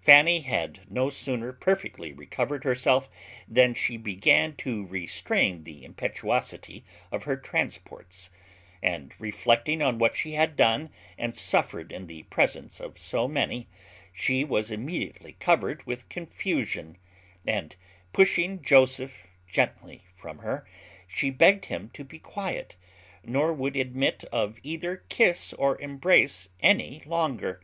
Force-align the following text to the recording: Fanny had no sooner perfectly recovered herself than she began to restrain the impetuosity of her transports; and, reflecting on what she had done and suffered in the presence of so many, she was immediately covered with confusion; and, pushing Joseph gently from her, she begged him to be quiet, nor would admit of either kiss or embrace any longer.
Fanny 0.00 0.40
had 0.40 0.90
no 0.90 1.10
sooner 1.10 1.52
perfectly 1.52 2.10
recovered 2.10 2.64
herself 2.64 3.10
than 3.46 3.74
she 3.74 3.98
began 3.98 4.56
to 4.56 4.86
restrain 4.86 5.64
the 5.64 5.84
impetuosity 5.84 6.82
of 7.12 7.24
her 7.24 7.36
transports; 7.36 8.30
and, 8.82 9.12
reflecting 9.18 9.82
on 9.82 9.98
what 9.98 10.16
she 10.16 10.32
had 10.32 10.56
done 10.56 10.88
and 11.18 11.36
suffered 11.36 11.92
in 11.92 12.06
the 12.06 12.22
presence 12.22 12.80
of 12.80 12.98
so 12.98 13.28
many, 13.28 13.68
she 14.14 14.44
was 14.44 14.70
immediately 14.70 15.34
covered 15.40 15.84
with 15.84 16.08
confusion; 16.08 16.96
and, 17.46 17.76
pushing 18.14 18.62
Joseph 18.62 19.26
gently 19.46 20.04
from 20.14 20.38
her, 20.38 20.66
she 21.06 21.28
begged 21.28 21.66
him 21.66 21.90
to 21.90 22.02
be 22.02 22.18
quiet, 22.18 22.76
nor 23.22 23.52
would 23.52 23.76
admit 23.76 24.24
of 24.32 24.58
either 24.62 25.04
kiss 25.10 25.52
or 25.52 25.78
embrace 25.82 26.48
any 26.62 27.02
longer. 27.04 27.60